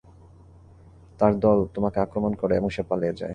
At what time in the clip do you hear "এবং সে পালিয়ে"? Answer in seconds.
2.55-3.13